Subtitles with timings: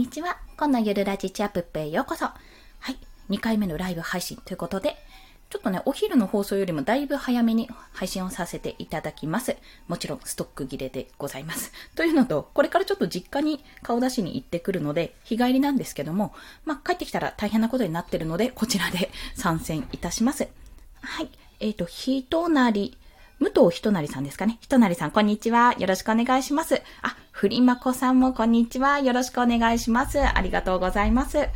[0.00, 0.38] にちは。
[0.56, 2.24] こんなゆるラジチアップへようこそ。
[2.24, 2.34] は
[2.90, 2.96] い。
[3.28, 4.96] 2回目のライブ配信ということで、
[5.50, 9.58] ちょっとね、お昼の放送よりもだいぶ早めに配信をさせていただきます。
[9.88, 11.70] もちろんストック切れでございます。
[11.96, 16.32] というのと、これからちょっと実家に顔出しに行ってくるので、日帰りなんですけども、
[16.64, 20.48] まあ、帰ってきたら大変なことになってるので、こちらで参戦いたします。
[21.02, 21.28] はい。
[21.60, 22.96] えっ、ー、と、ひとなり、
[23.38, 24.56] 武藤ひとなりさんですかね。
[24.62, 25.74] ひとなりさん、こんにちは。
[25.78, 26.80] よろしくお願いします。
[27.02, 28.98] あ、ふりまこさんもこんにちは。
[28.98, 30.20] よろしくお願いします。
[30.20, 31.48] ありがとうございます。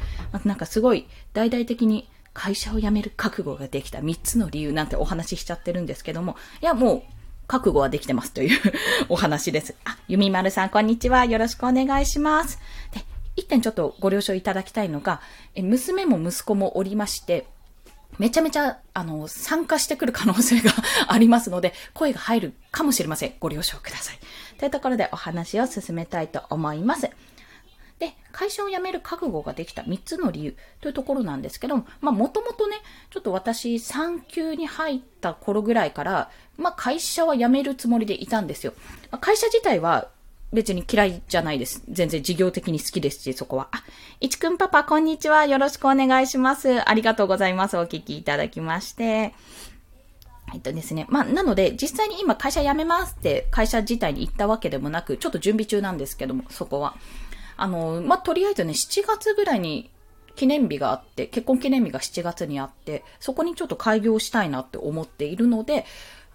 [0.43, 7.02] なんかすごい、大々的に会社を辞める覚悟ができた3つの理由なんてお話ししちゃってるんですけども、いや、もう、
[7.48, 8.59] 覚悟はできてますという
[9.10, 9.74] お話です。
[9.84, 11.27] あ、ゆみまるさん、こんにちは。
[11.27, 12.59] よろしくお願いします。
[12.95, 13.05] で、
[13.37, 15.21] 一点ちょっとご了承いただきたいのが、
[15.55, 17.46] え娘も息子もおりまして、
[18.19, 20.73] めちゃめちゃ、あの、参加してくる可能性が
[21.09, 23.35] ありますので、声が入るかもしれません。
[23.41, 24.19] ご了承ください。
[24.64, 27.10] というところでお話を進めたいと思います。
[27.98, 32.76] で、会社を辞める覚悟ができた3つの理由というところなんですけども、まあもともとね、
[33.10, 38.73] ちょっと私産休に入った頃ぐらいから、まあ会社は辞めるつもりでいたんですよ。
[39.21, 40.09] 会社自体は
[40.51, 41.82] 別に嫌いじゃないです。
[41.90, 43.68] 全然事業的に好きですし、そこは。
[43.71, 43.84] あ、
[44.21, 45.45] いちくんパパ、こんにちは。
[45.45, 46.88] よろしくお願いします。
[46.88, 47.76] ありがとうございます。
[47.76, 49.34] お聞きいただきまして。
[50.55, 51.07] えっとですね。
[51.09, 56.96] まあ、なので、実際に今会社辞めますって会社自体に行ったわけでもなく、ちょっと準備中なんですけども、そこは。
[57.57, 59.91] あの、まあ、とりあえずね、7月ぐらいに
[60.37, 65.84] 記念日があって、結婚記念日が7月にあって、そこにちょっと開業したいなって思っているので、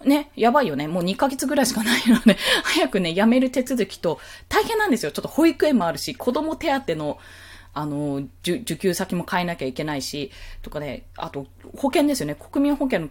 [0.04, 0.88] ね、やばいよね。
[0.88, 5.12] もう2ヶ月ぐらいしかないので、 早くね、辞める手続きと、大変なんですよ。
[5.12, 7.18] ちょっと保育園もあるし、子供手当の、
[7.74, 12.36] あの、受給先も変えなきゃいけないし、とかね、あと、保険ですよね。
[12.36, 13.10] 国民保険の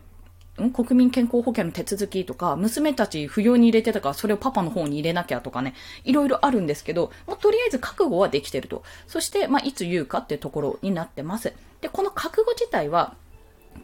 [0.72, 8.82] 国民健康保険の手続きとか、娘たち不要に入れてたから、それをパパの方に入れなきゃとかね、いろいろあるんですけど、まあ、とりあえず覚悟はできてると。
[9.06, 11.52] そして、まあ、いつ言うかっていうところになってます。
[11.80, 13.14] で、この覚悟自体は、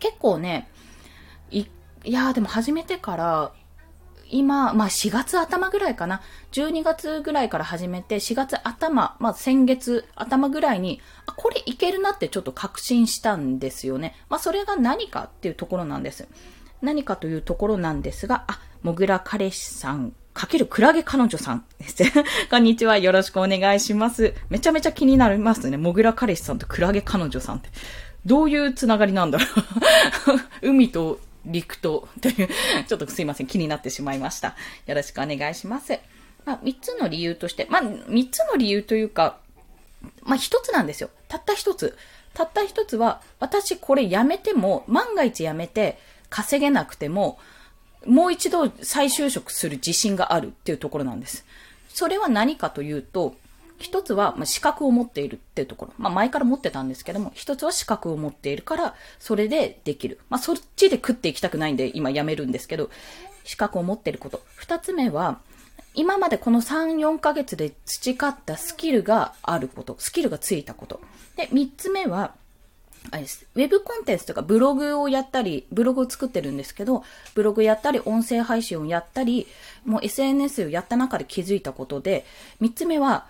[0.01, 0.69] 結構ね、
[1.51, 1.69] 1
[2.07, 3.53] いやでも始めてから、
[4.31, 6.21] 今、まあ4月頭ぐらいかな。
[6.53, 14.17] 12月ぐらいから始めて、4月頭、まあ先月頭ぐらいに、あ、これいけるなってちょっと確信したんですよね。
[14.29, 16.29] まあそれが何かっていうところなんです。
[16.85, 22.05] 何かというところなんですが、あ、もぐら彼氏さん、かけるクラゲ彼女さんです。
[22.51, 22.99] こんにちは。
[22.99, 24.35] よろしくお願いします。
[24.51, 25.77] めちゃめちゃ気になりますね。
[25.77, 27.71] もぐら彼氏さんとクラゲ彼女さんって。
[28.27, 29.45] どういうつながりなんだろ
[30.63, 32.49] う 海と陸と、という、
[32.87, 34.55] ちょっとすいません、気になってしまいました。
[34.87, 35.99] よろしくお願いします。
[36.45, 39.39] まあ、3つの理由として、まあ、3つの理由というか、
[40.23, 41.11] まあ、1つなんですよ。
[41.29, 41.97] たった1つ。
[42.35, 45.99] たった1つは、私これやめても、万が一やめて
[46.35, 47.39] 稼げなくても、
[48.05, 51.47] もう一度再就職する自信があるっていうところなんです。
[51.89, 53.37] それは何かというと、
[53.79, 55.93] 一つは、ま、資格を持っているっていうところ。
[55.97, 60.19] まあ、前から持ってたんですけども、一つは資格を持っているから、それでできる。
[60.29, 62.91] まあ、そっちで食っていきたくないんで、今やめるんですけど、
[63.45, 64.43] 資格を持っていること。
[64.57, 65.39] 二つ目は、
[65.95, 69.95] 今までこの3、4ヶ月で培ったスキルがあること。
[70.01, 71.01] スキルがついたこと。
[71.37, 72.35] で、三つ目は、
[73.11, 73.47] あれです。
[73.55, 77.05] ウェブコンテンツとかブログをやったり、ブログを作ってるんですけど、
[77.35, 79.47] ブログやったり、音声配信をやったり、
[79.85, 82.25] もう SNS をやった中で気づいたことで、
[82.61, 83.27] 三つ目は、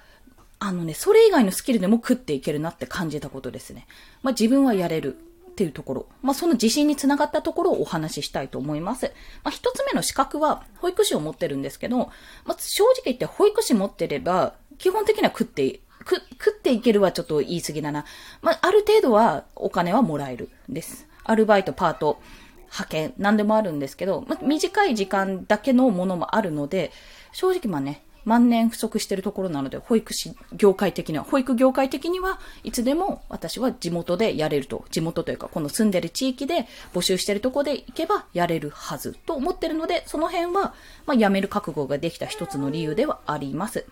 [0.60, 3.86] あのね、それ以外のスキルでも食っていけるなって感じたことですね。
[4.22, 5.16] まあ自分はやれる
[5.50, 6.06] っていうところ。
[6.22, 9.12] まあその自信につながったところをお話ししたいと思います。
[9.42, 11.98] まあ一つ目の資格は保育士を持ってるんですけど、
[12.44, 18.04] まあ正直言って保育士持ってれば、基本的には食ってく、食っていけるはちょっと言い過ぎだな。
[18.42, 21.06] まあ、ある程度はお金はもらえるです。
[21.24, 22.20] アルバイト、パート、
[22.64, 26.92] 派遣、何でもあるんですけど、まあ、短い時間だけのものもあるので、
[27.32, 40.74] 正直まあね、万年不足してるところなので、保育士業界的には、保育業界的にはいつでも私は地元でやれると、地元というか、この住んでる地域で募集してるとこで行けばやれるはずと思ってるので、その辺は、
[41.06, 43.84] まあ、辞める覚悟ができた一つの理由ではあります。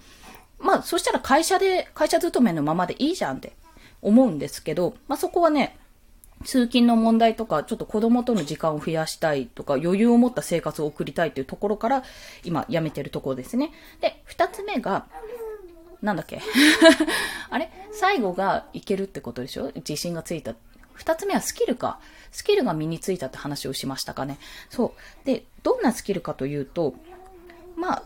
[0.62, 3.52] まあ、そしたら会社で、会社勤めのままでいいじゃんって
[4.00, 5.76] 思うんですけど、まあそこはね、
[6.44, 12.02] 通勤の問題とか、ちょっと子供との時間を増やしたいとか、余裕を持った生活を送りたいというところから、
[12.44, 13.70] 今、辞めてるところですね。
[14.00, 15.06] で、二つ目が、
[16.00, 16.40] なんだっけ？
[17.50, 17.70] あれ？
[17.92, 19.70] 最後がいけるってことでしょ？
[19.76, 20.54] 自信がついた。
[20.94, 22.00] 二つ目はスキルか。
[22.32, 24.38] スキルが身についたって話をしましたかね。
[24.68, 25.26] そう。
[25.26, 26.94] で、どんなスキルかというと、
[27.76, 28.02] まあ、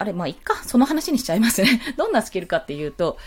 [0.00, 0.54] あれ、まあ、いっか。
[0.64, 1.82] その話にしちゃいますね。
[1.98, 3.18] どんなスキルかっていうと、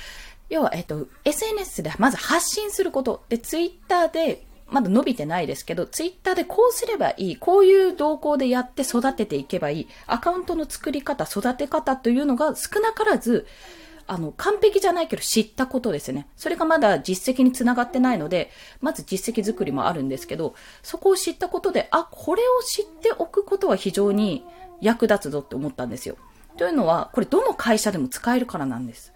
[0.50, 3.24] 要は、えっと、SNS でまず発信すること。
[3.30, 7.38] で、ツイッターで、まだ伸びてないですけど、ツイッターでこうすればいい。
[7.38, 9.88] こういう動向でやって育てていけばいい。
[10.08, 13.46] アカウントの作り方、育て方というのが少なからず、
[14.08, 16.28] あの、完璧じゃないけど知ったことですね。
[16.36, 18.50] それがまだ実績につながってないので、
[18.82, 24.44] まず実績作りもあるんですけど、そこを知ったことで、あ、これを知っておくことは非常に
[24.82, 26.18] 役立つぞって思ったんですよ。
[26.58, 29.14] というのは、これどの会社でも使えるからなんです。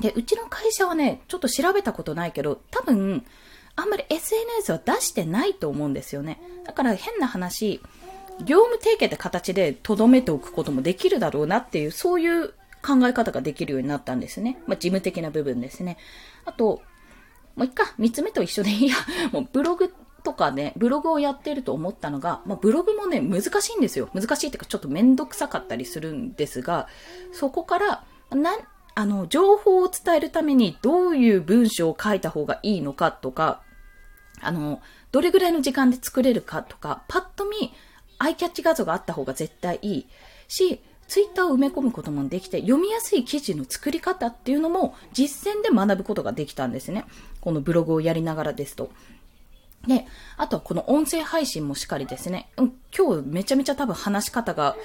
[0.00, 3.24] で、うちの会社はね、ちょっと調べたことないけど、多分、
[3.76, 6.40] あんまり SNS は出してないと思うんですよね。
[6.64, 7.80] だから変な話、
[8.44, 12.48] 業務提携って形で留めておくこともできるだろうなっていう、そういう
[12.82, 14.58] 考え方ができるようになったんですね。
[14.66, 15.98] まあ、事務的な部分ですね。
[16.44, 16.82] あと、
[17.56, 18.96] もう一回、三つ目と一緒でいいや。
[19.32, 24.08] もうブログとかね、ブログをやってると思ったのが、まあ、ブログもね、難しいんですよ。
[24.14, 26.88] 難しいっていうか、ちょっとめんどくさかったりするんですが、
[27.32, 28.52] そこから、な、
[28.94, 33.62] あの、情報を伝えるためにどういう文章を書いた方がいいのかとか、
[34.40, 34.80] あの、
[35.12, 37.72] どれぐらいの時間で作れるかとか、パッと見、
[38.18, 40.06] アイキャッチ画像があった方が絶対いい
[40.48, 40.80] し、
[41.10, 47.04] ツイッターを埋め込むこともできて、読みやすい記事の作り方っていうのも実践で学ぶことができたんですね。
[47.40, 48.92] このブログをやりながらですと。
[49.86, 50.06] で、
[50.36, 52.50] あとはこの音声配信もしっかりですね。
[52.56, 54.76] うん、今日めちゃめちゃ多分話し方が、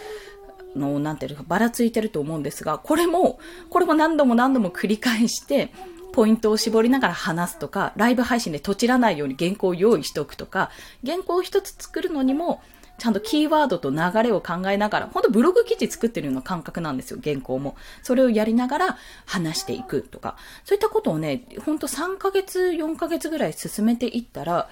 [0.75, 3.39] の、なんていうか、ばらついてると思うんですが、これも、
[3.69, 5.71] これも何度も何度も繰り返して、
[6.11, 10.69] ポイントを絞りながら話すとか、ライブ配信でとちらないように原稿を用意しておくとか、
[11.05, 12.61] 原稿を一つ作るのにも、
[12.97, 17.75] ちゃんとキーワードと流れを考えながら、ほんとブログ記事作ってるような感覚なんですよ、原稿も。
[18.03, 20.37] それをやりながら話していくとか。
[20.63, 24.69] そういったことをね、ほんと3ヶ月、4ヶ月ぐらい進めていったら、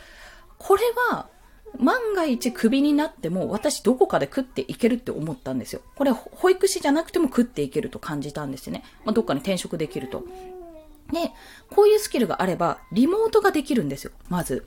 [0.57, 1.27] これは、
[1.79, 5.81] 万が一クビになっても私どこかで食っていけるって思ったんですよ。
[5.95, 8.83] これ保育士じゃなくても食っていけると感じたんですよね。
[9.05, 10.23] まあ、どっかに転職できると。
[11.11, 11.31] で、
[11.69, 14.65] こういうスキルがあれば、リモートができるんですよ、まず。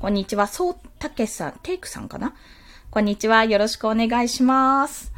[0.00, 2.32] こんにちは、そうたけさん、テイクさんかな？
[2.88, 5.12] こんにちは、よろしくお願いします。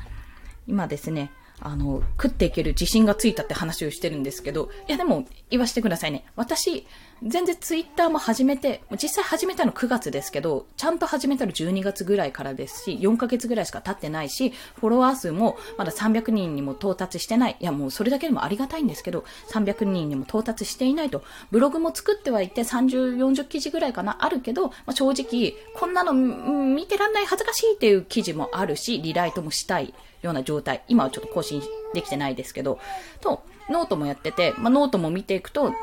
[0.66, 1.30] 今ですね、
[1.60, 6.24] あの、食っていける自信がついたって話をしてるんですけど、いやでも言わせてくださいね。
[6.36, 6.86] 私、
[7.22, 17.56] 全然ツイッターも始めて、実際始めたの9月ですけど、ちゃんと始めたの12月ぐらいからですし、4ヶ月ぐらいしか経ってないし、フォロワー数もまだ300人にも到達してない。
[17.60, 21.22] いやもうそれだけでもありがたいんですけど、300人にも到達していないと。
[21.50, 29.92] ブログも作ってはいて30、40記事ぐらいかな、あるけど、まあ、正直、こんなの見てらんない恥ずかしいっていう記事もあるし、リライトもしたい
[30.22, 30.82] ような状態。
[30.88, 31.62] 今はちょっと更新
[31.94, 32.78] できてないですけど、
[33.20, 35.74] と、ノートもやってて、まあ、ノートも見ていくと、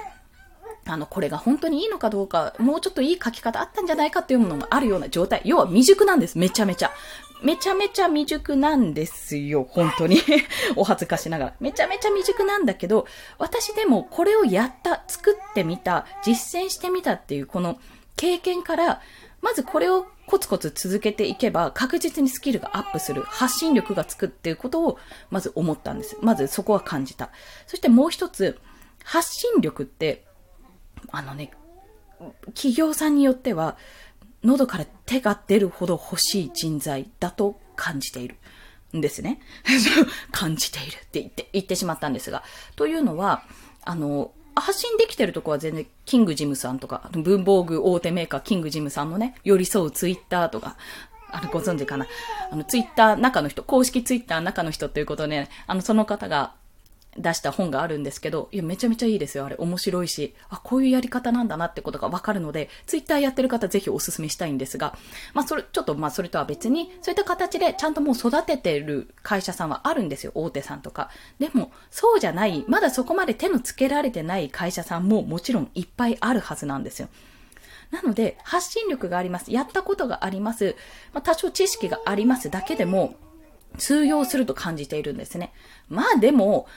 [0.86, 5.42] あの、これが本当にいいのかどうか、もうちょっといい書き方あったんじゃないかっていうものがあるような状態。
[5.44, 6.38] 要は未熟なんです。
[6.38, 6.92] めちゃめちゃ。
[7.44, 9.68] めちゃめちゃ未熟なんですよ。
[9.70, 10.20] 本当に。
[10.76, 11.54] お恥ずかしながら。
[11.60, 13.06] めちゃめちゃ未熟なんだけど、
[13.38, 17.78] 私でもこれをやった、作ってみた、実践してみたっていうこの
[18.16, 19.02] 経験から、
[19.42, 25.00] まずこれをコツコツ続けていけば確実にスキルがアップする、発信力がつくっていうことを
[25.32, 26.18] まず思ったんです。
[26.22, 27.32] まずそこは感じた。
[27.66, 28.60] そしてもう一つ、
[29.04, 30.28] 発信力って
[31.12, 31.52] あのね、
[32.48, 33.78] 企業さんによっては、
[34.44, 38.36] 喉から手が出るほど欲しい人材だと感じている
[38.96, 39.40] んですね。
[40.32, 42.44] 感じているって言って、言ってしまったんですが。
[42.76, 43.44] というのは、
[43.84, 44.32] あの、
[44.62, 50.78] 発信できてるとこは全然、キングジムさんとか、文房具大手メーカーキングジムさんのね、寄り添うツイッターとか、
[51.32, 52.08] あの、ご存知かな。
[52.52, 56.54] あの、ツイッター中の人、公式ツイッター中の人ということで、ね、あの、その方が、
[57.18, 59.46] 出した本があるんですけど、いや、めちゃめちゃいいですよ。
[59.46, 64.98] あれ、面白いし、あ、こういうやり方なんだなってことがわかるので、ツイッターやってる方ぜひお勧めしたいんですが、
[65.34, 70.32] まあ、それ、ちょっと、まあ、それとは別に、そういった形でちゃんともう育ててる会社さんはあるんですよ。
[70.36, 71.10] 大手さんとか。
[71.40, 77.10] でも、そうじゃない、まだそこまで手のつけられてない会社さんももちろんいっぱいあるはずなんですよ。
[77.92, 79.52] なので、発信力があります。
[79.52, 80.76] やったことがあります。
[81.14, 83.16] まあ、多少知識がありますだけでも、
[83.78, 85.52] 通用すると感じているんですね。
[85.90, 86.68] まあでも、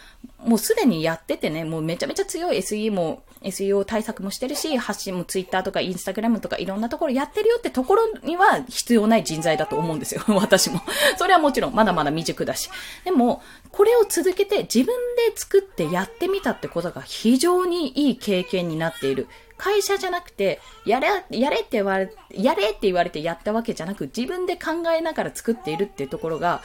[0.44, 10.22] もうすでにやっててね、もうめちゃめちゃ強い SE も、SEO 対策もしてるし、発信も Twitter とか Instagram とかいろんなところやってるよってところには必要ない人材だと思うんですよ。
[10.28, 10.82] 私も。
[11.16, 12.70] それはもちろんまだまだ未熟だし。
[13.04, 13.42] でも、
[13.72, 19.26] これを続けて自分で作ってやってみたってことが非常にいい経験になっている。
[19.60, 26.62] 会社じゃなくて、やれ、やれって言われ、やれって言われてやったわけじゃなく、自分で考えながら作っているっていうところが、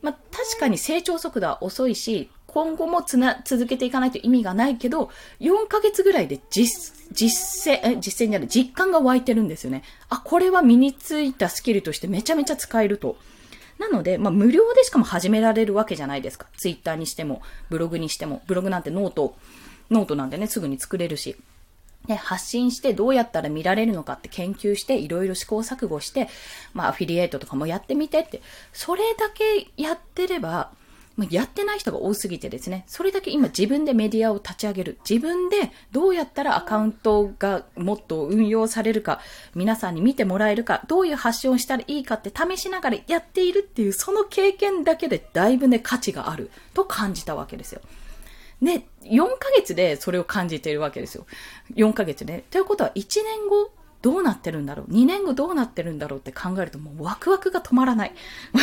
[0.00, 9.82] まあ、確かに成長速度は遅いし、今後もつな、続けていかないと意味がないけど、4ヶ月ぐらいで実、実践、え、実践じゃない、実感が湧いてるんですよね。
[10.08, 13.18] あ、これは身についたスキルとしてめちゃめちゃ使えると。
[13.78, 16.46] なので、まあ、無料でしかも始められるわけじゃないですか。
[16.56, 21.36] ツイッターにしても、ブログにしても、ブログなんて note、note なんてね、すぐに作れるし。
[22.08, 26.28] で、発信してどうやったら見られるのかって研究して、いろいろ試行錯誤して、
[26.74, 30.70] まあ、アフィリエイトとかもやってみてって、それだけやってれば、
[31.30, 34.98] やってない人が多すぎてですね、それだけ今自分でメディアを立ち上げる。
[35.08, 39.20] 自分でどうやったらアカウントがもっと運用されるか、
[39.54, 47.80] 皆さんに見てもらえるか、どういう発信をしたらいいかって試しながらやっているっていう、その経験だけでだいぶね、価値があると感じたわけですよ。
[48.62, 51.26] で、4ヶ月でそれを感じているわけですよ。
[51.74, 52.44] 4ヶ月ね。
[52.50, 53.70] ということは1年後
[54.02, 58.12] どうなってるんだろう ?2 年後どうなってるんだろうって考えるともうワクワクが止まらない。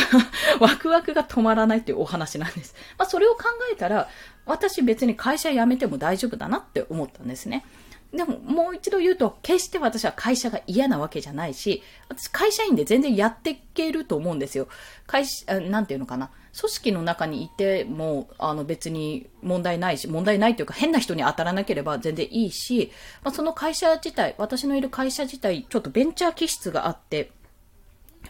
[0.60, 2.74] ワクワクが止まらないっていうお話なんです。
[2.98, 4.08] まあそれを考えたら、
[4.46, 7.64] 私別に会社辞めても大丈夫だなって思ったんですね。
[8.12, 14.68] でも、もう一度言うと、決して私は会社が嫌なわけじゃないし、私会社員で全然やっていけると思うんですよ。
[15.06, 16.30] 会社、なんていうのかな？
[16.58, 22.90] 組織の中にいても、あの別に問題ないし、問題ないというか変な人に当たらなければ全然いいし、
[23.22, 27.30] まあ、その会社自体、私のいる会社自体、ちょっとベンチャー気質があって、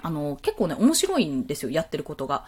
[0.02, 2.44] あの、結構ね、面白いんですよ、やってることが。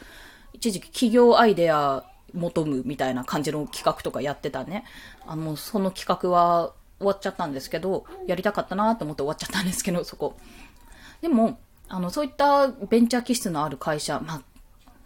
[0.53, 2.05] 一時期企業アイデア
[2.35, 4.85] 求むみたいな感じの企画とかやってたね。
[5.27, 10.37] あの、その企画は終わっちゃったんですけど、やりたかったなと思って終わっちゃったんですけど、そこ。
[11.21, 11.59] でも、
[11.89, 14.43] あの、そういったベンチャー気質のある会社、まあ、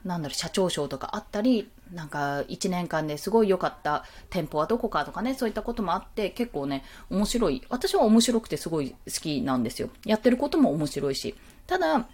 [0.04, 7.62] なんだろう、社長賞とかあったり、なんか1年間ですごい良かった店舗はどこかとかね、そういったこともあって、結構ね、面白い。
[7.68, 9.90] 私は面白くてすごい好きなんですよ。
[10.04, 11.34] やってることも面白いし。
[11.66, 12.06] ただ、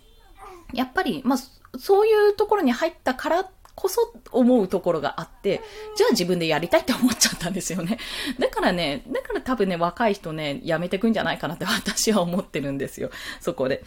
[0.73, 1.39] やっぱり、まあ、
[1.79, 5.61] そういうところに入ったからこそ思うところがあって、
[5.97, 7.99] じゃあ自分でやりたいって思っちゃったんですよね。
[8.41, 13.11] だからね、だから多分ね、若い人ね、やめてくんじゃないかなって私は思ってるんですよ。
[13.41, 13.85] そこで。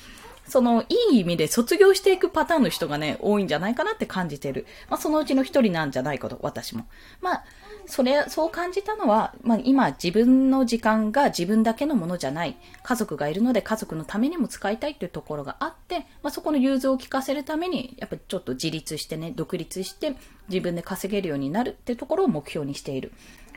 [0.47, 4.65] その、いい意味で卒業していくパターンの人がね、多いんじゃないかなって感じてる。
[4.89, 6.85] まあ、そのうちの一人なんじゃないかと、私も。
[7.21, 7.43] まあ、
[7.85, 12.57] それ、そう感じたのは、まあ、今、自分の時間が自分だけのものじゃない。
[12.83, 20.15] 家族がいるので、家族のためにも使いたいっていうところがあって、まあ、そこの融通を聞かせるために、やっぱちょっと自立してね、独立して、
[20.49, 23.13] 自分で稼げるようになるってところを目標にしている。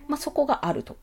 [0.06, 0.96] まあ、そこがあると。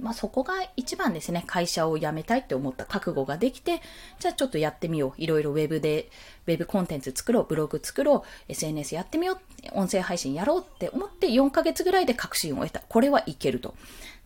[0.00, 3.80] まあ、そこが一番ですね、会社を辞めたいって思った覚悟ができて、
[4.18, 5.20] じゃあちょっとやってみよう。
[5.20, 6.10] いろいろウェブで、
[6.46, 9.38] ウェブコンテンツ作ろう、ブログ作ろう、SNS やってみよう、
[9.72, 12.80] 音声配信やろうって思って4ヶ月ぐらいで確信を得た。
[12.88, 13.74] これはいけると。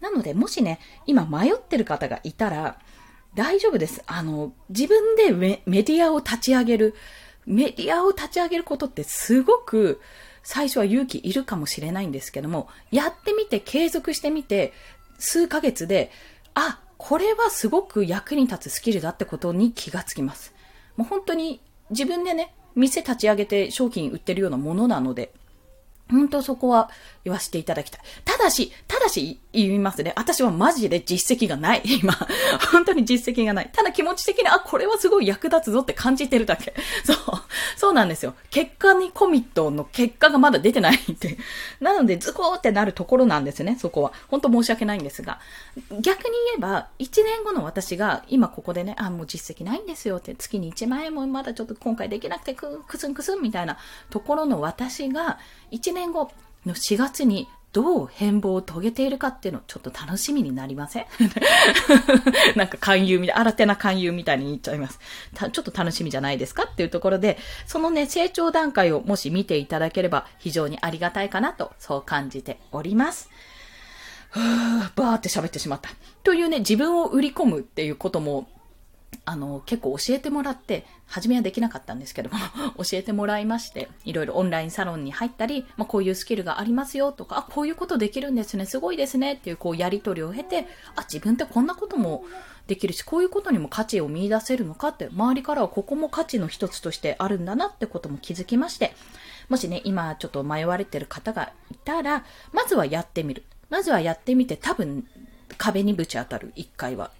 [0.00, 2.78] なので、もしね、今迷ってる方がいたら、
[3.34, 4.02] 大丈夫です。
[4.06, 6.94] あの、自分でメメディアを立ち上げる、
[7.46, 10.00] メディアを立ち上げることってすごく、
[10.42, 14.72] 最初は勇気いるかもしれないんですけども、やってみて、継続してみて、
[15.18, 16.10] 数ヶ月で、
[16.54, 20.54] あ、これはすごく役に立つスキルだってことに気がつきます。
[20.96, 25.32] もう本当に自分でね、店立ち上げて商品売ってるようなものなので、
[26.10, 26.90] 本当そこは
[27.24, 28.00] 言わせていただきたい。
[28.24, 30.12] ただし、ただし言いますね。
[30.16, 31.82] 私はマジで実績がない。
[32.02, 32.14] 今。
[32.72, 33.70] 本当に実績がない。
[33.72, 36.74] ただ気持ち的に、あ、これはすごい役立つぞって感じてるだけ。
[37.04, 37.16] そう。
[37.76, 38.34] そうなんですよ。
[38.50, 41.36] 結果にコミットの結果がまだ出てないって。
[41.80, 43.76] なので、ズコーってなるところなんですね。
[43.78, 44.12] そこは。
[44.28, 45.38] 本当申し訳ないんですが。
[46.00, 53.76] 逆に言えば、1年後の私が、今ここでね、あ、もう実績ないんですよって、月に1万円もまだちょっと今回できなくてく、くすんくすんみたいな
[54.08, 55.38] ところの私が、
[55.72, 56.30] 1年後
[56.64, 61.06] の4月にどう変貌を遂げているかっていうのちょっと楽しみになりません？
[62.56, 64.98] なんか勧誘みたい、新手な勧誘みたいに言っちゃいます。
[65.34, 73.30] ちょっと楽しみじゃないですかっていうところで、そのね、成長段階をもし見ていただければ非常にありがたいかなと、そう感じております。
[74.30, 75.90] ふー、バーって喋ってしまった。
[76.24, 78.48] というね、自分を売り込むっていうことも
[79.24, 82.38] あの、結構教えてもらって、初めはできなかったんですけども、
[82.82, 90.66] 教えてもらいまして、いろいろオンラインサロンに入ったり、まあ、こういうスキルがありますよとか、あ、こういうことできるんですね、すごいですねっていうこうやりとりを経て、
[90.96, 92.24] あ、自分ってこんなことも
[92.66, 98.94] できるし、こういうことにも価値を見出せるのかって、周りからはここも価値の一つとしてあるんだなってことも気づきまして、
[99.48, 103.44] もしね、今ちょっと迷われてる方がいたら、まずはやってみる。
[103.70, 105.06] まずはやってみて、多分
[105.58, 107.10] 壁にぶち当たる、一回は。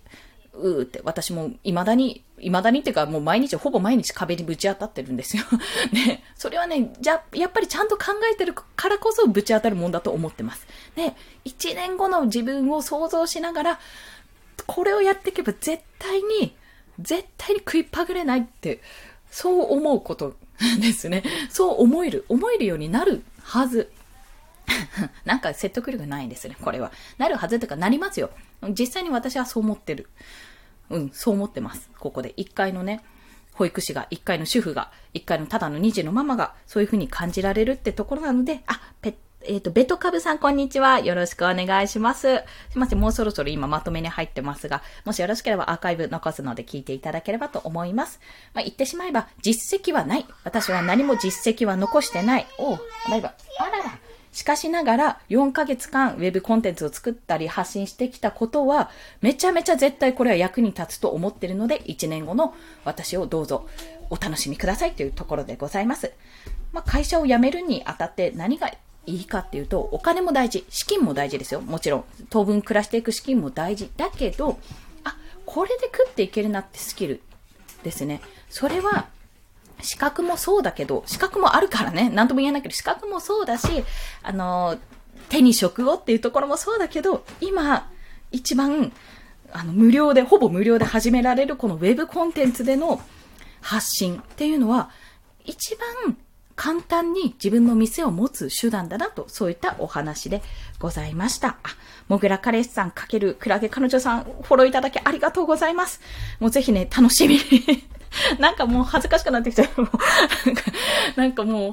[0.54, 5.44] うーって、私も未だに、未だにっていうかもう毎日、ほぼ毎日壁にぶち当たってるんですよ。
[5.92, 10.66] ね、それはね、じゃ、やっぱりちゃんと考えてるからこそぶち当たるもんだと思ってます。
[10.94, 13.80] で、1年後の自分を想像しながら、
[14.66, 16.54] これをやっていけば絶対に、
[16.98, 18.80] 絶対に食いっぱぐれないって、
[19.30, 20.36] そう思うこと
[20.80, 21.22] ですね。
[21.48, 23.90] そう思える、思えるようになるはず。
[25.24, 26.92] なんか説得力ないですね、これは。
[27.18, 28.30] なるはずとかなりますよ。
[28.70, 30.08] 実際に私はそう思ってる。
[30.90, 31.90] うん、そう思ってます。
[31.98, 32.34] ここで。
[32.36, 33.02] 1階のね、
[33.54, 39.14] 保育士が、1階の主婦が、1階のただの2児のママが、そういう風に感じられるってところなので、あ、ぺ
[39.44, 41.00] えっ、と、ベトカブさん、こんにちは。
[41.00, 42.20] よろしくお願いします。
[42.20, 48.20] すいません、もうそろそろ今まとめに入ってますが、もしよろしければアーカイブ残すので聞いていただければと思います。
[48.54, 50.26] まあ、言ってしまえば、実績はない。
[50.44, 52.46] 私は何も実績は残してない。
[52.58, 53.32] おう、だいぶ、あ
[53.64, 53.98] らら。
[54.32, 63.68] しかしながら、4ヶ月間、ウェブコンテンツを作ったり発信してきたことは、めちゃめちゃ絶対これは役に立つと思ってるので、1年後の私をどうぞ
[64.10, 66.12] お楽しみくださいというところでございます。
[66.72, 71.60] まあ、会社を辞めるにあたって何がいいかっていうと、お金も大事、資金も大事ですよ。
[71.60, 72.04] もちろん。
[72.30, 73.90] 当分暮らしていく資金も大事。
[73.96, 74.58] だけど、
[75.04, 77.20] あ、これで食っていけるなってスキル
[77.82, 78.22] ですね。
[78.48, 79.08] それは、
[79.82, 83.84] 資格もそうだけど、資格もあるからね、なんとも言えないけど、資格もそうだし、
[84.22, 84.78] あの、
[85.28, 87.90] 手に職をっていうところもそうだけど、今、
[88.30, 88.92] 一番、
[89.52, 93.00] あの、無料で、ほぼ無料で始められるこの web コンテンツでの
[93.60, 94.90] 発信っていうのは、
[95.44, 96.16] 一番
[96.62, 100.42] 簡単に自分の店を持つ手段だなと、そういったお話で
[100.78, 101.56] ございました。
[101.64, 101.70] あ、
[102.06, 106.00] もぐら彼氏さんかけるクラゲ彼女さん、フォローいただきありがとうございます。
[106.38, 107.42] もうぜひね、楽しみに
[108.38, 109.64] なんかもう恥ずかしくなってきた。
[111.16, 111.70] なんかも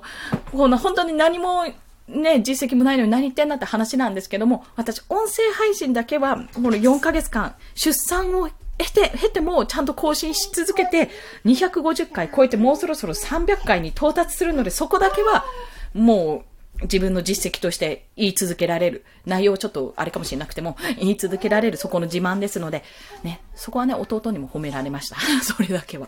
[0.54, 1.66] う、こんな本当に何も
[2.08, 8.50] ね、実績もないのに何言ってんだって話なんですけども、私、音声配信だけは、この4ヶ月間、出産を
[8.80, 11.10] 経て、経てもちゃんと更新し続けて、
[11.46, 15.46] 250回超えてもうそろそろ300回に到達するので、そこだけは、
[15.94, 16.50] もう、
[16.84, 19.04] 自分の実績として言い続けられる。
[19.26, 22.84] 内容ちょっとあれかもしれなくても、言い続けられるそこの自慢ですので、
[23.22, 25.18] ね、そこはね、弟にも褒められました。
[25.44, 26.08] それだけは。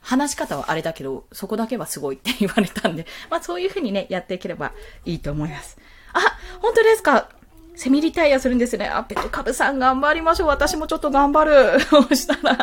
[0.00, 4.72] 話し方はあれだけど、そこだけはすごいって言われたんで、まあそういうふうにね、やっていければ
[5.04, 5.76] いいと思います。
[6.12, 6.20] あ、
[6.60, 7.28] 本当ですか？
[7.82, 8.86] セミリタイアするんですね。
[8.86, 10.46] あ、ペトカブさん頑張りましょう。
[10.46, 11.80] 私もちょっと頑張る。
[11.90, 12.54] そしたら、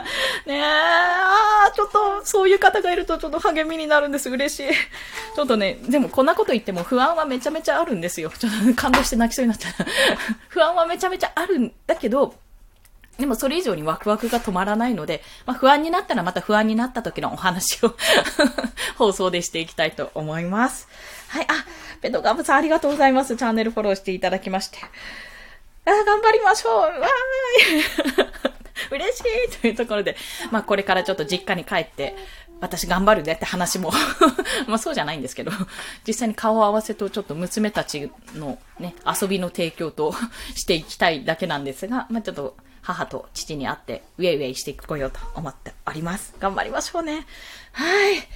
[0.45, 4.29] ねえ、あちょっと、そういう方がいるとちょっと励みになるんです。
[4.29, 4.73] 嬉しい。
[5.35, 8.31] ちょっとね、でもこんなこと言っても不安はめちゃめちゃあるんですよ。
[8.39, 9.73] ちょっと感動して泣きそうになっちゃう。
[10.47, 12.35] 不安はめちゃめちゃあるんだけど、
[13.17, 17.93] でもそれ以上にワクワクが止まらないので、まあ、不安になったらまた不安になった時のお話を
[18.95, 20.87] 放送でしていきたいと思います。
[21.29, 21.65] はい、あ、
[22.01, 23.35] ペドガブさんありがとうございます。
[23.35, 24.79] チャンネルフォローしていただきまして。
[25.85, 27.83] あ、頑張りましょうわーい
[28.97, 30.17] 嬉しいというところで、
[30.51, 32.15] まあこれからちょっと実家に帰って、
[32.61, 33.91] 私頑張るねって話も
[34.67, 35.51] まあそうじゃないんですけど、
[36.05, 40.15] 実際に顔合わせとちょっと娘たちのね、遊びの提供と
[40.55, 46.33] していきたいだけなんですが、まあちょっと母と父に会って、ウェイウェイしていこうよと思っております。
[46.39, 47.27] 頑張りましょうね。
[47.73, 48.27] はい。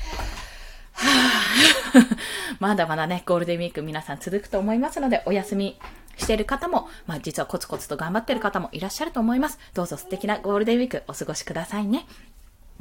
[2.60, 5.80] まだまだね、ゴールデンウィーク皆さん続くと思いますので、お休み
[6.18, 9.60] している方も、まあ実はコツコツと頑張っている方もいらっしゃると思います。
[9.74, 12.06] どうぞ素敵なゴールデンウィークお過ごしくださいね。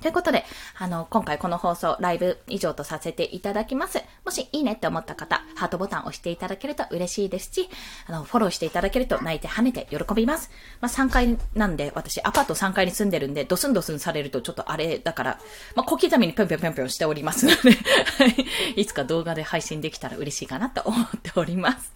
[0.03, 0.45] ということで、
[0.79, 4.03] あの、今回この放送、ライブ以上とさせていただきます。
[4.25, 7.69] もしいいねって思った方、ハートボタンを押していただけると嬉しいですし、
[8.07, 10.51] あの、フォローしていただけると泣いて跳ねて喜びます。
[10.81, 15.41] まあ、3階なんで、私、アパート3階に住んでるんで、ドスンドスンされるとちょっとあれだから、
[15.77, 18.27] まあ、小刻みにぴょんぴょんぴょんぴょんしておりますのでは
[18.77, 21.93] いいつか動画で配信できたら嬉しいかなと思っております。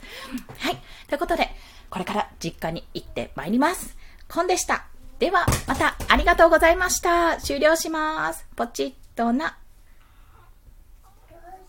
[0.59, 0.79] はい。
[1.09, 1.51] ということで、
[1.91, 3.97] これから実家に行ってまいります。
[4.29, 4.96] コンでした。
[5.19, 7.39] では、またありがとうございました。
[7.39, 8.47] 終了します。
[8.55, 9.57] ポチッとな。